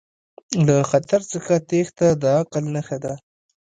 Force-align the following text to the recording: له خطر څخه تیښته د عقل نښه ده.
له 0.67 0.75
خطر 0.89 1.21
څخه 1.31 1.53
تیښته 1.69 2.07
د 2.21 2.23
عقل 2.39 2.63
نښه 2.75 2.97
ده. 3.03 3.13